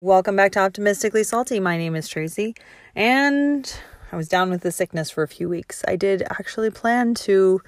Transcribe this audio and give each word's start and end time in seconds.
Welcome 0.00 0.36
back 0.36 0.52
to 0.52 0.60
Optimistically 0.60 1.24
Salty. 1.24 1.58
My 1.58 1.76
name 1.76 1.96
is 1.96 2.06
Tracy, 2.06 2.54
and 2.94 3.68
I 4.12 4.16
was 4.16 4.28
down 4.28 4.48
with 4.48 4.60
the 4.60 4.70
sickness 4.70 5.10
for 5.10 5.24
a 5.24 5.28
few 5.28 5.48
weeks. 5.48 5.84
I 5.88 5.96
did 5.96 6.22
actually 6.22 6.70
plan 6.70 7.14
to 7.14 7.60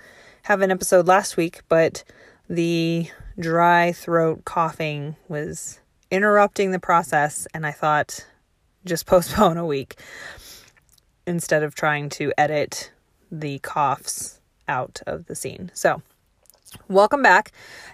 have 0.45 0.61
an 0.61 0.71
episode 0.71 1.09
last 1.09 1.37
week, 1.37 1.63
but 1.69 2.05
the 2.49 3.11
dry 3.37 3.91
throat 3.91 4.45
coughing 4.45 5.17
was 5.27 5.81
interrupting 6.13 6.71
the 6.71 6.79
process, 6.79 7.49
and 7.53 7.67
I 7.67 7.73
thought 7.73 8.25
just 8.85 9.07
postpone 9.07 9.57
a 9.57 9.67
week 9.67 9.97
instead 11.27 11.65
of 11.65 11.75
trying 11.75 12.11
to 12.11 12.33
edit 12.39 12.93
the 13.33 13.59
coughs 13.59 14.39
out 14.69 15.03
of 15.05 15.27
the 15.27 15.35
scene. 15.35 15.73
So, 15.75 16.01
welcome 16.87 17.23
back. 17.23 17.51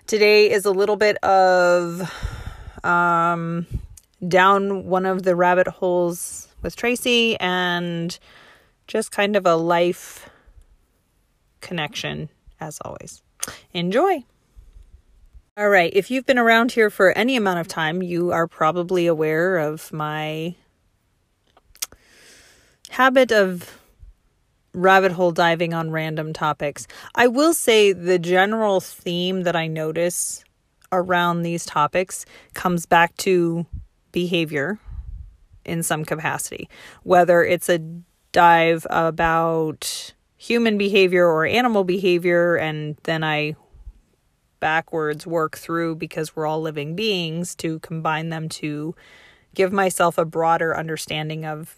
Today 0.07 0.51
is 0.51 0.67
a 0.67 0.73
little 0.73 0.97
bit 0.97 1.17
of 1.25 2.03
um 2.85 3.67
down 4.29 4.87
one 4.87 5.07
of 5.07 5.23
the 5.23 5.37
rabbit 5.37 5.67
holes 5.67 6.49
with 6.63 6.77
Tracy 6.77 7.39
and 7.39 8.19
just 8.87 9.13
kind 9.13 9.37
of 9.37 9.47
a 9.47 9.57
life 9.57 10.29
connection 11.61 12.29
as 12.61 12.79
always. 12.85 13.23
Enjoy. 13.73 14.25
All 15.57 15.69
right, 15.69 15.91
if 15.95 16.11
you've 16.11 16.27
been 16.27 16.39
around 16.39 16.73
here 16.73 16.91
for 16.91 17.13
any 17.13 17.37
amount 17.37 17.61
of 17.61 17.69
time, 17.69 18.03
you 18.03 18.31
are 18.31 18.47
probably 18.47 19.07
aware 19.07 19.57
of 19.59 19.93
my 19.93 20.55
habit 22.91 23.33
of 23.33 23.79
rabbit 24.75 25.13
hole 25.13 25.33
diving 25.33 25.73
on 25.73 25.91
random 25.91 26.33
topics. 26.33 26.87
I 27.15 27.27
will 27.29 27.55
say 27.55 27.93
the 27.93 28.19
general 28.19 28.81
theme 28.81 29.43
that 29.43 29.57
I 29.57 29.67
notice 29.67 30.45
around 30.93 31.43
these 31.43 31.65
topics 31.65 32.27
comes 32.53 32.85
back 32.85 33.17
to 33.19 33.67
behavior 34.17 34.79
in 35.63 35.83
some 35.83 36.03
capacity, 36.03 36.71
whether 37.03 37.45
it's 37.45 37.69
a 37.69 37.79
dive 38.33 38.87
about 38.89 40.15
human 40.39 40.79
behavior 40.79 41.27
or 41.27 41.45
animal 41.45 41.85
behavior, 41.85 42.57
and 42.57 42.97
then 43.03 43.23
I 43.23 43.57
backwards 44.59 45.27
work 45.27 45.59
through 45.59 45.97
because 45.97 46.35
we're 46.35 46.47
all 46.47 46.63
living 46.63 46.97
beings 46.97 47.55
to 47.57 47.79
combine 47.81 48.31
them 48.31 48.49
to 48.49 48.95
give 49.55 49.71
myself 49.71 50.17
a 50.17 50.25
broader 50.25 50.75
understanding 50.75 51.45
of 51.45 51.77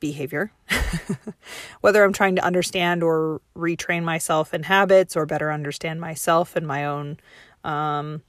behavior. 0.00 0.50
Whether 1.80 2.02
I'm 2.02 2.12
trying 2.12 2.34
to 2.34 2.44
understand 2.44 3.04
or 3.04 3.40
retrain 3.56 4.02
myself 4.02 4.52
in 4.52 4.64
habits 4.64 5.14
or 5.14 5.26
better 5.26 5.52
understand 5.52 6.00
myself 6.00 6.56
and 6.56 6.66
my 6.66 6.84
own 6.84 7.18
um, 7.62 8.22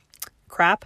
crap. 0.50 0.86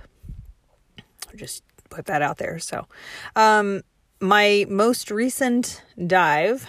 Or 1.28 1.36
just 1.36 1.64
put 1.92 2.06
that 2.06 2.24
out 2.24 2.38
there. 2.38 2.58
So, 2.58 2.88
um, 3.36 3.82
my 4.20 4.66
most 4.70 5.12
recent 5.12 5.84
dive 6.08 6.68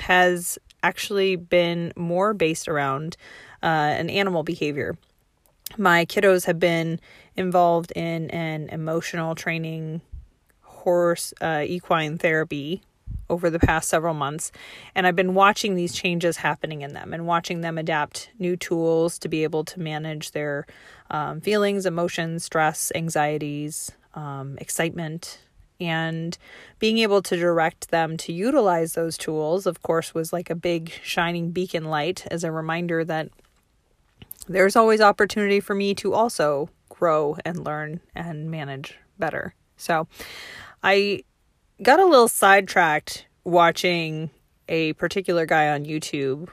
has 0.00 0.58
actually 0.82 1.36
been 1.36 1.92
more 1.96 2.32
based 2.32 2.68
around 2.68 3.16
uh, 3.62 3.66
an 3.66 4.08
animal 4.08 4.42
behavior. 4.42 4.96
My 5.76 6.04
kiddos 6.04 6.46
have 6.46 6.58
been 6.58 7.00
involved 7.36 7.92
in 7.96 8.30
an 8.30 8.68
emotional 8.70 9.34
training 9.34 10.00
horse 10.62 11.34
uh, 11.40 11.64
equine 11.66 12.18
therapy 12.18 12.82
over 13.28 13.50
the 13.50 13.58
past 13.58 13.88
several 13.88 14.14
months 14.14 14.52
and 14.94 15.06
I've 15.06 15.16
been 15.16 15.34
watching 15.34 15.74
these 15.74 15.92
changes 15.92 16.36
happening 16.36 16.82
in 16.82 16.92
them 16.92 17.12
and 17.12 17.26
watching 17.26 17.60
them 17.60 17.76
adapt 17.76 18.30
new 18.38 18.56
tools 18.56 19.18
to 19.20 19.28
be 19.28 19.42
able 19.42 19.64
to 19.64 19.80
manage 19.80 20.30
their 20.30 20.64
um, 21.10 21.40
feelings, 21.40 21.86
emotions, 21.86 22.44
stress, 22.44 22.92
anxieties, 22.94 23.90
um, 24.16 24.58
excitement 24.58 25.38
and 25.78 26.38
being 26.78 26.98
able 26.98 27.20
to 27.22 27.36
direct 27.36 27.90
them 27.90 28.16
to 28.16 28.32
utilize 28.32 28.94
those 28.94 29.16
tools 29.16 29.66
of 29.66 29.82
course 29.82 30.14
was 30.14 30.32
like 30.32 30.50
a 30.50 30.54
big 30.54 30.90
shining 31.04 31.50
beacon 31.52 31.84
light 31.84 32.26
as 32.30 32.42
a 32.42 32.50
reminder 32.50 33.04
that 33.04 33.28
there's 34.48 34.76
always 34.76 35.00
opportunity 35.00 35.60
for 35.60 35.74
me 35.74 35.94
to 35.94 36.14
also 36.14 36.70
grow 36.88 37.36
and 37.44 37.64
learn 37.64 38.00
and 38.14 38.50
manage 38.50 38.96
better. 39.18 39.54
So 39.76 40.08
i 40.82 41.22
got 41.82 42.00
a 42.00 42.06
little 42.06 42.28
sidetracked 42.28 43.26
watching 43.44 44.30
a 44.68 44.92
particular 44.94 45.46
guy 45.46 45.68
on 45.68 45.84
youtube 45.84 46.48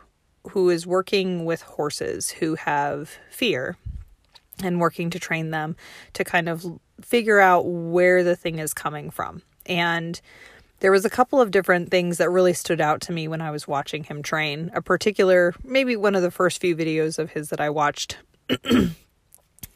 who 0.49 0.69
is 0.69 0.85
working 0.85 1.45
with 1.45 1.61
horses 1.61 2.29
who 2.29 2.55
have 2.55 3.17
fear 3.29 3.77
and 4.61 4.79
working 4.79 5.09
to 5.09 5.19
train 5.19 5.51
them 5.51 5.75
to 6.13 6.23
kind 6.23 6.47
of 6.49 6.65
figure 7.01 7.39
out 7.39 7.65
where 7.65 8.23
the 8.23 8.35
thing 8.35 8.59
is 8.59 8.73
coming 8.73 9.09
from. 9.09 9.41
And 9.65 10.19
there 10.79 10.91
was 10.91 11.05
a 11.05 11.09
couple 11.09 11.39
of 11.39 11.51
different 11.51 11.89
things 11.89 12.17
that 12.17 12.29
really 12.29 12.53
stood 12.53 12.81
out 12.81 13.01
to 13.01 13.13
me 13.13 13.27
when 13.27 13.41
I 13.41 13.51
was 13.51 13.67
watching 13.67 14.03
him 14.03 14.21
train. 14.21 14.69
A 14.73 14.81
particular, 14.81 15.53
maybe 15.63 15.95
one 15.95 16.15
of 16.15 16.21
the 16.21 16.31
first 16.31 16.59
few 16.59 16.75
videos 16.75 17.17
of 17.17 17.31
his 17.31 17.49
that 17.49 17.61
I 17.61 17.69
watched, 17.69 18.17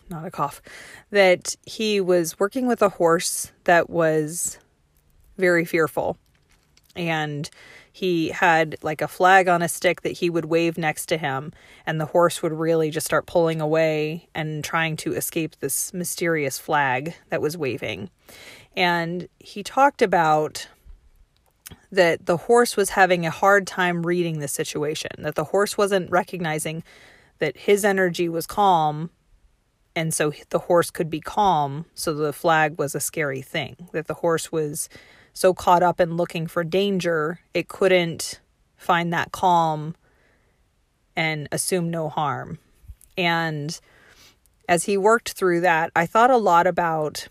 not 0.09 0.25
a 0.25 0.31
cough, 0.31 0.61
that 1.11 1.56
he 1.63 2.01
was 2.01 2.38
working 2.39 2.67
with 2.67 2.81
a 2.81 2.89
horse 2.89 3.53
that 3.63 3.89
was 3.89 4.59
very 5.38 5.63
fearful. 5.63 6.17
And 6.97 7.49
he 7.91 8.29
had 8.29 8.75
like 8.81 9.01
a 9.01 9.07
flag 9.07 9.47
on 9.47 9.61
a 9.61 9.67
stick 9.69 10.01
that 10.01 10.13
he 10.19 10.29
would 10.29 10.45
wave 10.45 10.77
next 10.77 11.07
to 11.07 11.17
him 11.17 11.51
and 11.85 11.99
the 11.99 12.05
horse 12.05 12.43
would 12.43 12.53
really 12.53 12.91
just 12.91 13.07
start 13.07 13.25
pulling 13.25 13.59
away 13.59 14.29
and 14.35 14.63
trying 14.63 14.95
to 14.97 15.13
escape 15.13 15.55
this 15.59 15.91
mysterious 15.93 16.59
flag 16.59 17.15
that 17.29 17.41
was 17.41 17.57
waving. 17.57 18.11
And 18.75 19.27
he 19.39 19.63
talked 19.63 20.03
about 20.03 20.67
that 21.91 22.25
the 22.25 22.37
horse 22.37 22.77
was 22.77 22.91
having 22.91 23.25
a 23.25 23.31
hard 23.31 23.65
time 23.65 24.05
reading 24.05 24.39
the 24.39 24.47
situation 24.47 25.11
that 25.19 25.35
the 25.35 25.45
horse 25.45 25.77
wasn't 25.77 26.11
recognizing 26.11 26.83
that 27.39 27.57
his 27.57 27.83
energy 27.83 28.29
was 28.29 28.45
calm 28.45 29.09
and 29.95 30.13
so 30.13 30.31
the 30.49 30.59
horse 30.59 30.91
could 30.91 31.09
be 31.09 31.19
calm 31.19 31.85
so 31.93 32.13
the 32.13 32.33
flag 32.33 32.77
was 32.77 32.93
a 32.93 32.99
scary 32.99 33.41
thing 33.41 33.89
that 33.91 34.07
the 34.07 34.13
horse 34.13 34.51
was 34.51 34.87
so 35.37 35.53
caught 35.53 35.83
up 35.83 36.01
in 36.01 36.17
looking 36.17 36.47
for 36.47 36.63
danger, 36.63 37.39
it 37.53 37.67
couldn't 37.67 38.41
find 38.75 39.13
that 39.13 39.31
calm 39.31 39.95
and 41.15 41.47
assume 41.51 41.91
no 41.91 42.09
harm. 42.09 42.57
And 43.15 43.79
as 44.67 44.85
he 44.85 44.97
worked 44.97 45.33
through 45.33 45.61
that, 45.61 45.91
I 45.95 46.07
thought 46.07 46.31
a 46.31 46.37
lot 46.37 46.65
about 46.65 47.27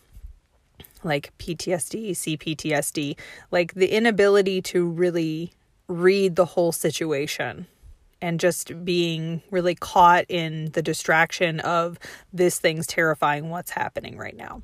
like 1.02 1.36
PTSD, 1.38 2.12
CPTSD, 2.12 3.18
like 3.50 3.74
the 3.74 3.88
inability 3.88 4.62
to 4.62 4.86
really 4.86 5.52
read 5.88 6.36
the 6.36 6.46
whole 6.46 6.70
situation 6.70 7.66
and 8.22 8.38
just 8.38 8.84
being 8.84 9.42
really 9.50 9.74
caught 9.74 10.26
in 10.28 10.70
the 10.72 10.82
distraction 10.82 11.58
of 11.58 11.98
this 12.32 12.60
thing's 12.60 12.86
terrifying 12.86 13.50
what's 13.50 13.72
happening 13.72 14.16
right 14.16 14.36
now. 14.36 14.62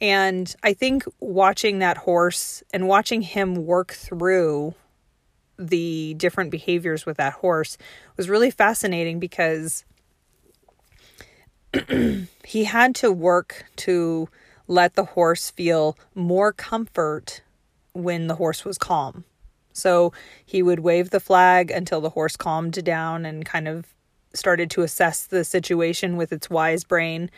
And 0.00 0.54
I 0.62 0.72
think 0.72 1.04
watching 1.20 1.78
that 1.78 1.98
horse 1.98 2.62
and 2.72 2.88
watching 2.88 3.22
him 3.22 3.66
work 3.66 3.92
through 3.92 4.74
the 5.58 6.14
different 6.14 6.50
behaviors 6.50 7.06
with 7.06 7.18
that 7.18 7.34
horse 7.34 7.78
was 8.16 8.28
really 8.28 8.50
fascinating 8.50 9.18
because 9.18 9.84
he 12.44 12.64
had 12.64 12.94
to 12.96 13.12
work 13.12 13.64
to 13.76 14.28
let 14.66 14.94
the 14.94 15.04
horse 15.04 15.50
feel 15.50 15.96
more 16.14 16.52
comfort 16.52 17.42
when 17.92 18.26
the 18.26 18.36
horse 18.36 18.64
was 18.64 18.78
calm. 18.78 19.24
So 19.72 20.12
he 20.44 20.62
would 20.62 20.80
wave 20.80 21.10
the 21.10 21.20
flag 21.20 21.70
until 21.70 22.00
the 22.00 22.10
horse 22.10 22.36
calmed 22.36 22.82
down 22.84 23.24
and 23.24 23.44
kind 23.44 23.68
of 23.68 23.86
started 24.34 24.70
to 24.70 24.82
assess 24.82 25.24
the 25.24 25.44
situation 25.44 26.16
with 26.16 26.32
its 26.32 26.48
wise 26.48 26.84
brain. 26.84 27.30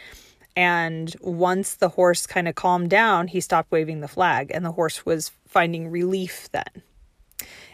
And 0.56 1.14
once 1.20 1.74
the 1.74 1.90
horse 1.90 2.26
kind 2.26 2.46
of 2.46 2.54
calmed 2.54 2.90
down, 2.90 3.28
he 3.28 3.40
stopped 3.40 3.72
waving 3.72 4.00
the 4.00 4.08
flag, 4.08 4.50
and 4.54 4.64
the 4.64 4.72
horse 4.72 5.04
was 5.04 5.32
finding 5.46 5.90
relief 5.90 6.48
then. 6.52 6.82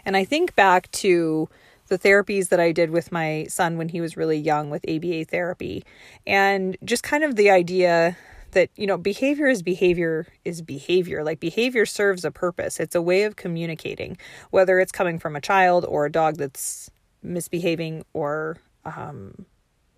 And 0.05 0.17
I 0.17 0.25
think 0.25 0.55
back 0.55 0.91
to 0.93 1.49
the 1.89 1.99
therapies 1.99 2.49
that 2.49 2.61
I 2.61 2.73
did 2.73 2.91
with 2.91 3.13
my 3.13 3.47
son 3.49 3.77
when 3.77 3.91
he 3.91 4.01
was 4.01 4.17
really 4.17 4.39
young 4.39 4.71
with 4.71 4.89
ABA 4.89 5.27
therapy, 5.27 5.85
and 6.27 6.77
just 6.85 7.03
kind 7.03 7.23
of 7.23 7.37
the 7.37 7.51
idea 7.51 8.17
that, 8.53 8.71
you 8.77 8.87
know, 8.87 8.97
behavior 8.97 9.47
is 9.47 9.63
behavior 9.63 10.27
is 10.45 10.63
behavior. 10.63 11.23
Like 11.23 11.39
behavior 11.39 11.85
serves 11.87 12.25
a 12.25 12.31
purpose, 12.31 12.81
it's 12.81 12.95
a 12.95 13.03
way 13.03 13.25
of 13.25 13.37
communicating, 13.37 14.17
whether 14.51 14.79
it's 14.81 14.93
coming 14.93 15.19
from 15.19 15.37
a 15.37 15.41
child 15.41 15.85
or 15.85 16.07
a 16.07 16.13
dog 16.13 16.39
that's 16.39 16.91
misbehaving 17.23 18.05
or 18.15 18.57
um, 18.87 19.45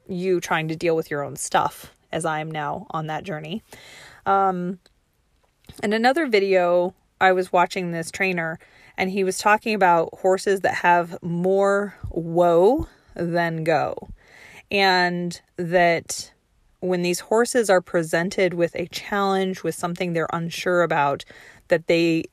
you 0.09 0.41
trying 0.41 0.67
to 0.69 0.77
deal 0.77 0.97
with 0.97 1.11
your 1.11 1.23
own 1.23 1.37
stuff 1.37 1.95
as 2.13 2.25
I 2.25 2.41
am 2.41 2.51
now 2.51 2.87
on 2.91 3.07
that 3.07 3.25
journey. 3.25 3.63
Um, 4.27 4.79
and 5.83 5.95
another 5.95 6.27
video, 6.27 6.95
I 7.21 7.33
was 7.33 7.53
watching 7.53 7.93
this 7.93 8.11
trainer 8.11 8.59
and 8.97 9.11
he 9.11 9.25
was 9.25 9.39
talking 9.39 9.75
about 9.75 10.11
horses 10.19 10.61
that 10.61 10.75
have 10.75 11.17
more 11.23 11.95
whoa 12.11 12.89
than 13.15 13.65
go. 13.65 14.11
And 14.71 15.41
that 15.57 16.33
when 16.81 17.03
these 17.03 17.21
horses 17.21 17.71
are 17.71 17.81
presented 17.81 18.55
with 18.55 18.75
a 18.75 18.87
challenge, 18.87 19.63
with 19.63 19.75
something 19.75 20.13
they're 20.13 20.29
unsure 20.33 20.83
about, 20.83 21.25
that 21.69 21.87
they 21.87 22.25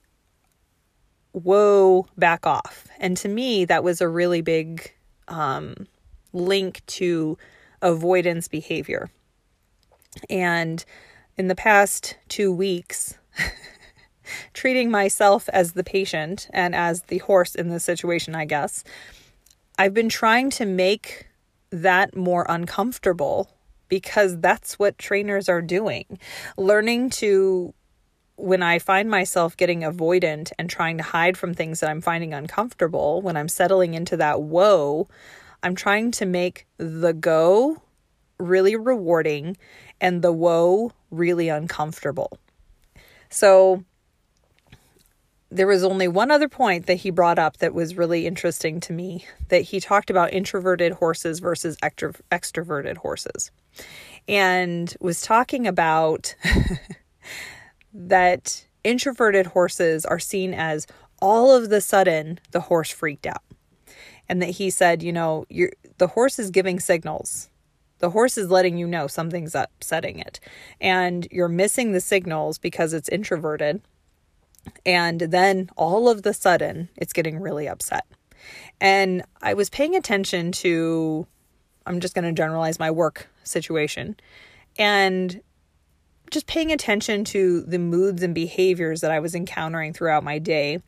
whoa 1.31 2.08
back 2.18 2.46
off. 2.46 2.88
And 3.00 3.16
to 3.18 3.30
me, 3.30 3.66
that 3.66 3.84
was 3.84 4.02
a 4.02 4.08
really 4.08 4.42
big 4.42 4.92
um, 5.28 5.88
link 6.34 6.86
to 6.88 7.38
avoidance 7.81 8.48
behavior. 8.48 9.10
And 10.30 10.84
in 11.38 11.48
the 11.48 11.56
past 11.56 12.18
two 12.28 12.52
weeks, 12.52 13.18
treating 14.54 14.92
myself 14.92 15.50
as 15.50 15.74
the 15.74 15.84
patient 15.84 16.48
and 16.52 16.76
as 16.76 17.04
the 17.04 17.20
horse 17.20 17.56
in 17.56 17.70
this 17.70 17.84
situation, 17.84 18.36
I 18.36 18.46
guess, 18.46 18.84
I've 19.78 19.94
been 19.94 20.10
trying 20.10 20.50
to 20.52 20.66
make 20.66 21.28
that 21.72 22.16
more 22.16 22.46
uncomfortable 22.50 23.50
because 23.88 24.38
that's 24.40 24.78
what 24.78 24.98
trainers 24.98 25.50
are 25.50 25.62
doing. 25.62 26.20
Learning 26.58 27.10
to, 27.10 27.74
when 28.36 28.62
I 28.62 28.80
find 28.80 29.10
myself 29.10 29.58
getting 29.58 29.82
avoidant 29.82 30.52
and 30.60 30.70
trying 30.70 30.98
to 30.98 31.04
hide 31.04 31.38
from 31.38 31.54
things 31.54 31.80
that 31.80 31.90
I'm 31.90 32.02
finding 32.02 32.34
uncomfortable, 32.34 33.22
when 33.22 33.38
I'm 33.38 33.50
settling 33.50 33.94
into 33.94 34.18
that 34.18 34.42
whoa, 34.42 35.08
I'm 35.64 35.76
trying 35.76 36.12
to 36.12 36.26
make 36.26 36.68
the 36.78 37.14
go 37.14 37.82
really 38.40 38.76
rewarding 38.76 39.58
and 40.02 40.22
the 40.22 40.32
whoa 40.32 40.92
really 41.12 41.50
uncomfortable. 41.50 42.38
So 43.30 43.84
there 45.52 45.68
was 45.68 45.84
only 45.84 46.08
one 46.08 46.32
other 46.32 46.48
point 46.48 46.86
that 46.86 46.96
he 46.96 47.10
brought 47.10 47.40
up 47.40 47.58
that 47.58 47.74
was 47.74 47.98
really 47.98 48.28
interesting 48.28 48.80
to 48.80 48.94
me 48.94 49.26
that 49.50 49.64
he 49.64 49.80
talked 49.80 50.10
about 50.10 50.34
introverted 50.34 50.94
horses 50.94 51.40
versus 51.40 51.76
extro- 51.78 52.20
extroverted 52.32 52.98
horses 52.98 53.52
and 54.28 54.96
was 55.00 55.22
talking 55.22 55.66
about 55.66 56.36
that 57.94 58.66
introverted 58.84 59.48
horses 59.48 60.06
are 60.06 60.20
seen 60.20 60.54
as 60.54 60.86
all 61.22 61.56
of 61.56 61.70
the 61.70 61.82
sudden 61.82 62.40
the 62.52 62.62
horse 62.62 62.92
freaked 62.92 63.26
out 63.26 63.44
and 64.30 64.42
that 64.42 64.52
he 64.52 64.70
said 64.70 65.02
you 65.02 65.12
know 65.12 65.46
the 65.98 66.08
horse 66.08 66.38
is 66.38 66.52
giving 66.52 66.80
signals 66.80 67.50
the 68.00 68.10
horse 68.10 68.38
is 68.38 68.50
letting 68.50 68.78
you 68.78 68.88
know 68.88 69.07
something's 69.07 69.56
upsetting 69.56 70.19
it 70.19 70.40
and 70.81 71.28
you're 71.31 71.48
missing 71.48 71.92
the 71.92 72.01
signals 72.01 72.57
because 72.57 72.94
it's 72.94 73.10
introverted 73.10 73.81
and 74.86 75.19
then 75.19 75.69
all 75.75 76.10
of 76.10 76.24
the 76.24 76.34
sudden, 76.34 76.90
it's 76.96 77.13
getting 77.13 77.40
really 77.40 77.68
upset. 77.68 78.06
And 78.80 79.24
I 79.42 79.54
was 79.54 79.69
paying 79.69 79.96
attention 79.96 80.51
to, 80.54 81.28
I'm 81.86 82.00
just 82.00 82.16
going 82.16 82.25
to 82.25 82.31
generalize 82.31 82.80
my 82.80 82.92
work 82.92 83.30
situation, 83.44 84.16
and 84.78 85.42
just 86.31 86.48
paying 86.48 86.72
attention 86.72 87.24
to 87.25 87.62
the 87.62 87.80
moods 87.80 88.22
and 88.22 88.36
behaviors 88.36 89.02
that 89.02 89.12
I 89.12 89.19
was 89.19 89.36
encountering 89.36 89.94
throughout 89.94 90.24
my 90.24 90.40
day, 90.40 90.81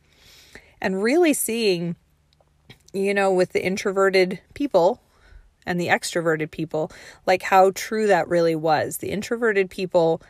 and 0.80 1.02
really 1.02 1.34
seeing, 1.34 1.96
you 2.92 3.12
know, 3.12 3.32
with 3.32 3.52
the 3.52 3.64
introverted 3.64 4.40
people 4.54 5.01
and 5.66 5.80
the 5.80 5.88
extroverted 5.88 6.50
people, 6.50 6.90
like 7.26 7.42
how 7.42 7.70
true 7.74 8.06
that 8.06 8.28
really 8.28 8.56
was. 8.56 8.98
The 8.98 9.10
introverted 9.10 9.70
people, 9.70 10.22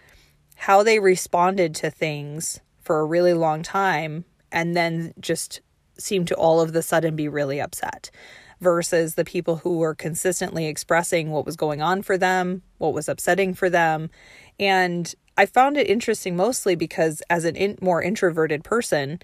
how 0.56 0.82
they 0.82 0.99
responded 0.99 1.75
to 1.76 1.90
things 1.90 2.61
for 2.81 3.00
a 3.00 3.06
really 3.06 3.34
long 3.34 3.62
time 3.62 4.25
and 4.50 4.76
then 4.76 5.14
just 5.20 5.61
seemed 5.99 6.29
to 6.29 6.34
all 6.34 6.61
of 6.61 6.73
the 6.73 6.82
sudden 6.82 7.17
be 7.17 7.29
really 7.29 7.61
upset 7.61 8.11
versus 8.61 9.17
the 9.17 9.25
people 9.25 9.56
who 9.56 9.79
were 9.79 9.94
consistently 9.94 10.67
expressing 10.67 11.31
what 11.31 11.44
was 11.44 11.56
going 11.56 11.82
on 11.82 12.02
for 12.02 12.17
them, 12.17 12.62
what 12.78 12.94
was 12.94 13.08
upsetting 13.08 13.55
for 13.55 13.69
them. 13.69 14.08
And 14.61 15.12
I 15.37 15.46
found 15.46 15.76
it 15.76 15.88
interesting 15.88 16.37
mostly 16.37 16.76
because 16.76 17.23
as 17.28 17.44
an 17.44 17.56
in, 17.56 17.78
more 17.81 18.02
introverted 18.02 18.62
person, 18.62 19.20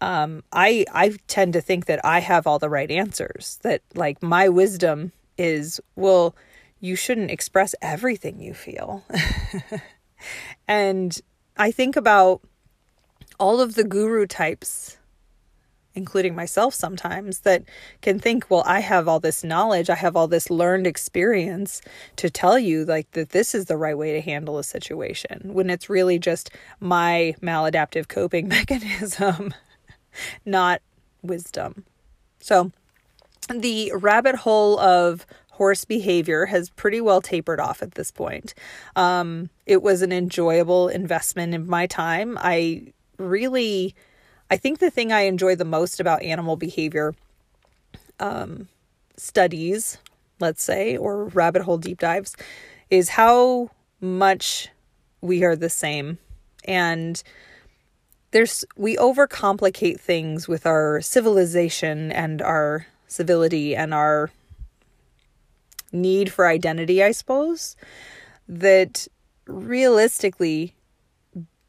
um, 0.00 0.42
I 0.52 0.84
I 0.92 1.16
tend 1.28 1.52
to 1.52 1.60
think 1.60 1.86
that 1.86 2.04
I 2.04 2.18
have 2.18 2.46
all 2.46 2.58
the 2.58 2.68
right 2.68 2.90
answers. 2.90 3.60
That 3.62 3.82
like 3.94 4.20
my 4.20 4.48
wisdom 4.48 5.12
is, 5.42 5.80
well, 5.96 6.36
you 6.80 6.96
shouldn't 6.96 7.30
express 7.30 7.74
everything 7.82 8.40
you 8.40 8.54
feel. 8.54 9.04
and 10.68 11.20
I 11.56 11.70
think 11.70 11.96
about 11.96 12.42
all 13.38 13.60
of 13.60 13.74
the 13.74 13.84
guru 13.84 14.26
types, 14.26 14.98
including 15.94 16.34
myself 16.34 16.74
sometimes, 16.74 17.40
that 17.40 17.64
can 18.00 18.18
think, 18.18 18.46
well, 18.48 18.62
I 18.66 18.80
have 18.80 19.08
all 19.08 19.20
this 19.20 19.42
knowledge, 19.42 19.90
I 19.90 19.96
have 19.96 20.16
all 20.16 20.28
this 20.28 20.48
learned 20.48 20.86
experience 20.86 21.82
to 22.16 22.30
tell 22.30 22.58
you 22.58 22.84
like 22.84 23.10
that 23.12 23.30
this 23.30 23.54
is 23.54 23.66
the 23.66 23.76
right 23.76 23.98
way 23.98 24.12
to 24.12 24.20
handle 24.20 24.58
a 24.58 24.64
situation 24.64 25.54
when 25.54 25.70
it's 25.70 25.90
really 25.90 26.18
just 26.18 26.50
my 26.78 27.34
maladaptive 27.42 28.08
coping 28.08 28.48
mechanism, 28.58 29.52
not 30.44 30.80
wisdom. 31.22 31.84
So, 32.40 32.72
the 33.48 33.92
rabbit 33.94 34.36
hole 34.36 34.78
of 34.78 35.26
horse 35.52 35.84
behavior 35.84 36.46
has 36.46 36.70
pretty 36.70 37.00
well 37.00 37.20
tapered 37.20 37.60
off 37.60 37.82
at 37.82 37.92
this 37.94 38.10
point. 38.10 38.54
Um, 38.96 39.50
it 39.66 39.82
was 39.82 40.02
an 40.02 40.12
enjoyable 40.12 40.88
investment 40.88 41.54
in 41.54 41.68
my 41.68 41.86
time. 41.86 42.38
I 42.40 42.92
really, 43.18 43.94
I 44.50 44.56
think 44.56 44.78
the 44.78 44.90
thing 44.90 45.12
I 45.12 45.22
enjoy 45.22 45.54
the 45.54 45.64
most 45.64 46.00
about 46.00 46.22
animal 46.22 46.56
behavior 46.56 47.14
um, 48.18 48.68
studies, 49.16 49.98
let's 50.40 50.62
say, 50.62 50.96
or 50.96 51.26
rabbit 51.26 51.62
hole 51.62 51.78
deep 51.78 51.98
dives, 51.98 52.34
is 52.90 53.10
how 53.10 53.70
much 54.00 54.68
we 55.20 55.44
are 55.44 55.56
the 55.56 55.70
same. 55.70 56.18
And 56.64 57.22
there's 58.30 58.64
we 58.76 58.96
overcomplicate 58.96 60.00
things 60.00 60.48
with 60.48 60.66
our 60.66 61.00
civilization 61.02 62.10
and 62.10 62.40
our 62.40 62.86
civility 63.12 63.76
and 63.76 63.92
our 63.94 64.30
need 65.92 66.32
for 66.32 66.46
identity, 66.46 67.02
I 67.02 67.12
suppose, 67.12 67.76
that 68.48 69.06
realistically 69.46 70.74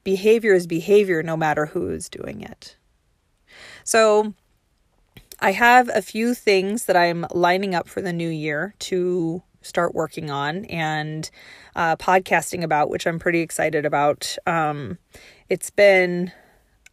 behavior 0.03 0.53
is 0.53 0.67
behavior 0.67 1.23
no 1.23 1.37
matter 1.37 1.67
who 1.67 1.89
is 1.89 2.09
doing 2.09 2.41
it. 2.41 2.75
So, 3.83 4.33
I 5.39 5.51
have 5.51 5.89
a 5.93 6.01
few 6.01 6.33
things 6.33 6.85
that 6.85 6.95
I'm 6.95 7.25
lining 7.31 7.75
up 7.75 7.89
for 7.89 8.01
the 8.01 8.13
new 8.13 8.29
year 8.29 8.75
to 8.79 9.43
start 9.61 9.93
working 9.93 10.29
on 10.29 10.65
and 10.65 11.29
uh, 11.75 11.95
podcasting 11.95 12.63
about, 12.63 12.89
which 12.89 13.05
I'm 13.05 13.19
pretty 13.19 13.41
excited 13.41 13.85
about. 13.85 14.37
Um, 14.45 14.99
it's 15.49 15.69
been, 15.69 16.31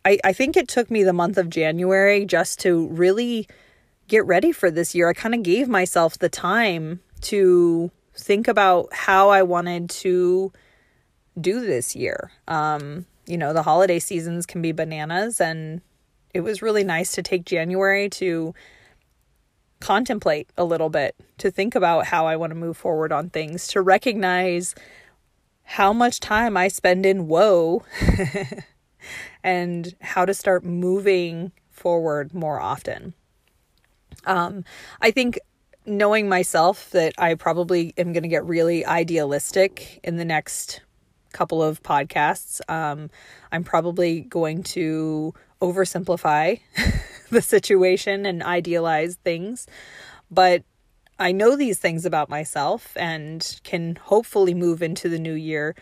I, 0.05 0.19
I 0.25 0.33
think 0.33 0.57
it 0.57 0.69
took 0.69 0.91
me 0.91 1.05
the 1.05 1.13
month 1.13 1.39
of 1.39 1.51
January 1.51 2.25
just 2.25 2.59
to 2.61 2.89
really 2.89 3.47
get 4.11 4.27
ready 4.27 4.51
for 4.51 4.73
this 4.73 4.93
year. 4.93 5.09
I 5.09 5.13
kind 5.13 5.37
of 5.37 5.45
gave 5.45 5.69
myself 5.69 6.19
the 6.19 6.29
time 6.29 7.01
to 7.23 7.93
think 8.15 8.49
about 8.49 8.93
how 8.93 9.31
I 9.31 9.45
wanted 9.45 9.89
to 9.91 10.53
do 11.41 11.61
this 11.61 11.95
year. 11.95 12.33
Um, 12.49 13.07
you 13.27 13.39
know, 13.39 13.53
the 13.53 13.63
holiday 13.63 14.01
seasons 14.01 14.47
can 14.47 14.61
be 14.61 14.73
bananas, 14.73 15.41
and 15.41 15.81
it 16.35 16.41
was 16.41 16.61
really 16.61 16.83
nice 16.83 17.13
to 17.13 17.23
take 17.23 17.45
January 17.45 18.11
to 18.11 18.53
contemplate 19.79 20.51
a 20.59 20.65
little 20.65 20.91
bit, 20.91 21.15
to 21.39 21.53
think 21.53 21.77
about 21.77 22.07
how 22.07 22.27
I 22.27 22.35
want 22.35 22.51
to 22.51 22.57
move 22.57 22.77
forward 22.77 23.13
on 23.13 23.31
things, 23.31 23.69
to 23.69 23.81
recognize 23.81 24.75
how 25.63 25.93
much 25.93 26.19
time 26.19 26.57
I 26.57 26.67
spend 26.67 27.07
in 27.07 27.29
whoa 27.29 27.85
and 29.45 29.95
how 30.01 30.25
to 30.25 30.35
start 30.35 30.65
moving 30.65 31.53
forward 31.71 32.35
more 32.35 32.61
often. 32.61 33.15
Um, 34.27 34.65
I 35.01 35.11
think 35.11 35.39
knowing 35.87 36.29
myself 36.29 36.91
that 36.91 37.15
I 37.19 37.35
probably 37.35 37.95
am 37.97 38.13
going 38.13 38.23
to 38.23 38.29
get 38.29 38.45
really 38.45 38.85
idealistic 38.85 40.01
in 40.05 40.17
the 40.17 40.25
next 40.25 40.83
couple 41.33 41.63
of 41.63 41.83
podcasts. 41.83 42.61
Um, 42.69 43.11
I'm 43.53 43.65
probably 43.65 44.23
going 44.23 44.63
to 44.65 45.35
oversimplify 45.61 46.61
the 47.31 47.43
situation 47.43 48.27
and 48.27 48.43
idealize 48.43 49.17
things, 49.17 49.67
but 50.31 50.65
I 51.19 51.33
know 51.33 51.55
these 51.55 51.79
things 51.79 52.07
about 52.07 52.31
myself 52.31 52.97
and 52.97 53.61
can 53.63 53.97
hopefully 53.97 54.55
move 54.55 54.83
into 54.83 55.09
the 55.09 55.19
new 55.19 55.35
year 55.35 55.75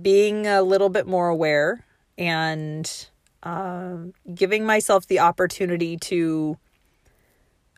being 0.00 0.46
a 0.46 0.62
little 0.62 0.90
bit 0.90 1.06
more 1.06 1.28
aware 1.28 1.84
and 2.16 3.08
uh, 3.42 3.96
giving 4.32 4.64
myself 4.64 5.06
the 5.06 5.18
opportunity 5.18 5.96
to 5.96 6.56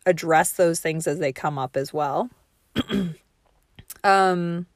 address 0.06 0.52
those 0.52 0.80
things 0.80 1.06
as 1.06 1.18
they 1.18 1.32
come 1.32 1.58
up 1.58 1.76
as 1.76 1.92
well. 1.92 2.30
um, 4.04 4.66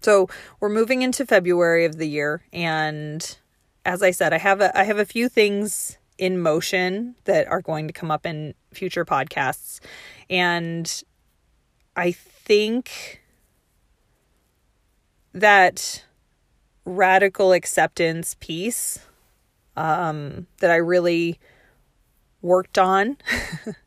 so 0.00 0.28
we're 0.60 0.68
moving 0.68 1.02
into 1.02 1.26
February 1.26 1.84
of 1.84 1.96
the 1.98 2.08
year, 2.08 2.42
and 2.52 3.36
as 3.84 4.02
I 4.02 4.12
said, 4.12 4.32
I 4.32 4.38
have 4.38 4.60
a 4.60 4.78
I 4.78 4.84
have 4.84 4.98
a 4.98 5.04
few 5.04 5.28
things 5.28 5.98
in 6.16 6.40
motion 6.40 7.16
that 7.24 7.46
are 7.48 7.60
going 7.60 7.86
to 7.88 7.92
come 7.92 8.10
up 8.10 8.24
in 8.24 8.54
future 8.72 9.04
podcasts, 9.04 9.80
and 10.30 11.02
I 11.96 12.12
think 12.12 13.22
that 15.34 16.04
radical 16.84 17.52
acceptance 17.52 18.36
piece 18.38 19.00
um, 19.76 20.46
that 20.60 20.70
I 20.70 20.76
really 20.76 21.38
worked 22.40 22.78
on 22.78 23.18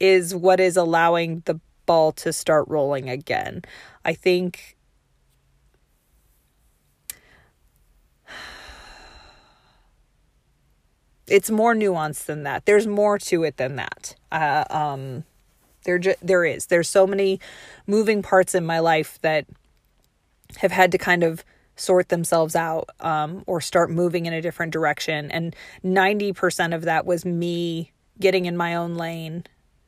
is 0.00 0.34
what 0.34 0.60
is 0.60 0.76
allowing 0.76 1.42
the 1.46 1.60
ball 1.86 2.12
to 2.12 2.32
start 2.32 2.66
rolling 2.68 3.08
again. 3.08 3.62
I 4.04 4.12
think 4.14 4.76
it's 11.26 11.50
more 11.50 11.74
nuanced 11.74 12.26
than 12.26 12.42
that. 12.44 12.66
There's 12.66 12.86
more 12.86 13.18
to 13.18 13.44
it 13.44 13.56
than 13.56 13.76
that. 13.76 14.14
Uh, 14.30 14.64
um, 14.70 15.24
there, 15.84 15.98
ju- 15.98 16.14
there 16.22 16.44
is. 16.44 16.66
There's 16.66 16.88
so 16.88 17.06
many 17.06 17.40
moving 17.86 18.22
parts 18.22 18.54
in 18.54 18.66
my 18.66 18.78
life 18.80 19.18
that 19.22 19.46
have 20.58 20.72
had 20.72 20.92
to 20.92 20.98
kind 20.98 21.22
of 21.22 21.44
sort 21.76 22.08
themselves 22.08 22.56
out 22.56 22.88
um, 23.00 23.44
or 23.46 23.60
start 23.60 23.90
moving 23.90 24.26
in 24.26 24.32
a 24.32 24.40
different 24.40 24.72
direction. 24.72 25.30
And 25.30 25.54
90% 25.84 26.74
of 26.74 26.82
that 26.82 27.04
was 27.04 27.24
me 27.24 27.92
getting 28.18 28.46
in 28.46 28.56
my 28.56 28.74
own 28.74 28.94
lane, 28.94 29.44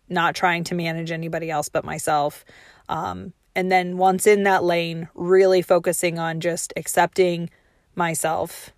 not 0.08 0.34
trying 0.34 0.64
to 0.64 0.74
manage 0.74 1.10
anybody 1.10 1.50
else 1.50 1.68
but 1.68 1.84
myself. 1.84 2.44
Um, 2.88 3.32
and 3.54 3.70
then 3.70 3.96
once 3.96 4.26
in 4.26 4.44
that 4.44 4.64
lane, 4.64 5.08
really 5.14 5.62
focusing 5.62 6.18
on 6.18 6.40
just 6.40 6.72
accepting 6.76 7.50
myself, 7.94 8.70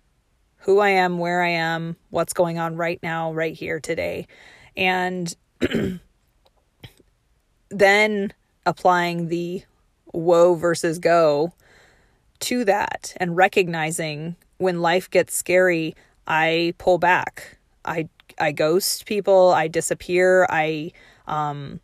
who 0.57 0.79
I 0.79 0.89
am, 0.89 1.17
where 1.17 1.41
I 1.41 1.49
am, 1.49 1.95
what's 2.09 2.33
going 2.33 2.57
on 2.57 2.75
right 2.75 2.99
now, 3.01 3.33
right 3.33 3.53
here 3.53 3.79
today. 3.79 4.27
And 4.75 5.33
then 7.69 8.33
applying 8.65 9.27
the 9.27 9.63
whoa 10.05 10.55
versus 10.55 10.99
go 10.99 11.53
to 12.39 12.65
that 12.65 13.13
and 13.17 13.37
recognizing 13.37 14.35
when 14.57 14.81
life 14.81 15.09
gets 15.09 15.35
scary, 15.35 15.95
I 16.27 16.73
pull 16.77 16.97
back. 16.97 17.57
I 17.85 18.09
I 18.39 18.51
ghost 18.51 19.05
people, 19.05 19.49
I 19.49 19.67
disappear, 19.67 20.47
I 20.49 20.91
um 21.31 21.79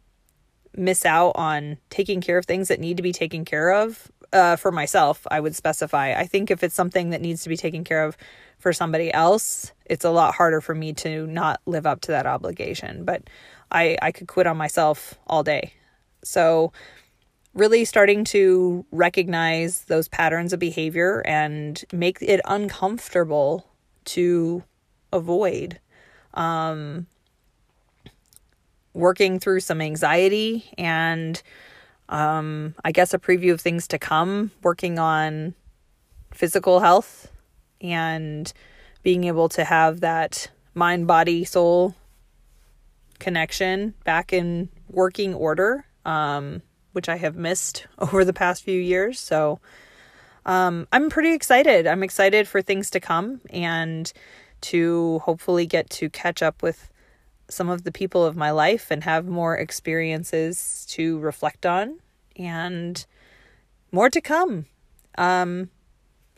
miss 0.76 1.06
out 1.06 1.32
on 1.34 1.78
taking 1.90 2.22
care 2.22 2.38
of 2.38 2.46
things 2.46 2.68
that 2.68 2.80
need 2.80 2.98
to 2.98 3.04
be 3.04 3.12
taken 3.12 3.44
care 3.44 3.72
of 3.72 4.12
uh, 4.34 4.56
for 4.56 4.72
myself, 4.72 5.26
I 5.32 5.40
would 5.40 5.56
specify. 5.56 6.14
I 6.14 6.26
think 6.26 6.52
if 6.52 6.64
it's 6.64 6.76
something 6.76 7.12
that 7.12 7.22
needs 7.22 7.44
to 7.44 7.50
be 7.50 7.58
taken 7.58 7.84
care 7.84 8.04
of 8.04 8.18
for 8.60 8.74
somebody 8.74 9.14
else, 9.14 9.72
it's 9.86 10.06
a 10.06 10.10
lot 10.10 10.36
harder 10.36 10.62
for 10.62 10.76
me 10.76 10.94
to 10.94 11.26
not 11.28 11.62
live 11.66 11.86
up 11.86 12.02
to 12.02 12.12
that 12.12 12.26
obligation. 12.26 13.06
But 13.06 13.24
I, 13.72 13.98
I 14.02 14.12
could 14.12 14.28
quit 14.28 14.48
on 14.48 14.58
myself 14.58 15.16
all 15.28 15.44
day. 15.44 15.74
So 16.24 16.74
really 17.54 17.86
starting 17.86 18.24
to 18.26 18.86
recognize 18.92 19.86
those 19.86 20.08
patterns 20.08 20.54
of 20.54 20.60
behavior 20.60 21.24
and 21.26 21.84
make 21.92 22.18
it 22.22 22.42
uncomfortable 22.46 23.68
to 24.06 24.64
avoid. 25.12 25.80
Um, 26.34 27.08
working 28.98 29.40
through 29.40 29.60
some 29.60 29.82
anxiety 29.82 30.66
and 30.78 31.42
um, 32.10 32.74
I 32.84 32.92
guess 32.92 33.14
a 33.14 33.20
preview 33.20 33.52
of 33.54 33.62
things 33.62 33.88
to 33.90 34.00
come, 34.00 34.52
working 34.64 34.98
on 34.98 35.54
physical 36.34 36.80
health 36.80 37.32
and 37.82 38.52
being 39.04 39.26
able 39.26 39.50
to 39.50 39.64
have 39.64 40.00
that 40.02 40.50
mind, 40.74 41.08
body, 41.08 41.44
soul 41.44 41.96
connection 43.20 43.94
back 44.04 44.32
in 44.34 44.70
working 44.90 45.34
order. 45.34 45.86
Um, 46.06 46.62
which 46.98 47.08
I 47.08 47.18
have 47.18 47.36
missed 47.36 47.86
over 48.00 48.26
the 48.26 48.34
past 48.34 48.64
few 48.64 48.82
years. 48.82 49.20
So 49.20 49.60
um, 50.48 50.88
I'm 50.92 51.12
pretty 51.12 51.34
excited. 51.34 51.86
I'm 51.86 52.02
excited 52.02 52.48
for 52.48 52.64
things 52.64 52.90
to 52.90 53.00
come 53.00 53.40
and 53.52 54.12
to 54.62 55.20
hopefully 55.20 55.68
get 55.68 55.92
to 55.92 56.10
catch 56.10 56.42
up 56.42 56.64
with 56.64 56.90
some 57.50 57.70
of 57.70 57.84
the 57.84 57.92
people 57.92 58.26
of 58.26 58.36
my 58.36 58.52
life 58.52 58.92
and 58.92 59.04
have 59.04 59.26
more 59.26 59.56
experiences 59.56 60.86
to 60.90 61.20
reflect 61.20 61.66
on 61.66 62.00
and 62.36 63.06
more 63.92 64.10
to 64.10 64.22
come. 64.22 64.66
Um, 65.18 65.70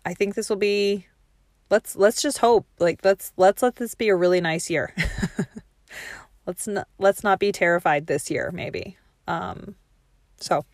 I 0.05 0.13
think 0.13 0.35
this 0.35 0.49
will 0.49 0.55
be 0.55 1.07
let's 1.69 1.95
let's 1.95 2.21
just 2.21 2.39
hope 2.39 2.65
like 2.79 3.03
let's 3.03 3.31
let's 3.37 3.61
let 3.61 3.75
this 3.75 3.95
be 3.95 4.09
a 4.09 4.15
really 4.15 4.41
nice 4.41 4.69
year. 4.69 4.93
let's 6.45 6.67
not 6.67 6.87
let's 6.97 7.23
not 7.23 7.39
be 7.39 7.51
terrified 7.51 8.07
this 8.07 8.29
year 8.31 8.51
maybe. 8.53 8.97
Um, 9.27 9.75
so, 10.41 10.65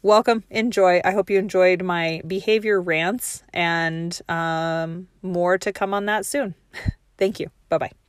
welcome, 0.00 0.44
enjoy. 0.48 1.00
I 1.04 1.10
hope 1.10 1.28
you 1.28 1.38
enjoyed 1.38 1.82
my 1.82 2.22
behavior 2.26 2.80
rants 2.80 3.42
and 3.52 4.18
um, 4.28 5.08
more 5.22 5.58
to 5.58 5.72
come 5.72 5.92
on 5.92 6.06
that 6.06 6.24
soon. 6.24 6.54
Thank 7.18 7.40
you. 7.40 7.50
Bye 7.68 7.78
bye. 7.78 8.07